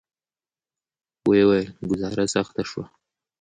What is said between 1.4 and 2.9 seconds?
ویل: ګوزاره سخته شوه.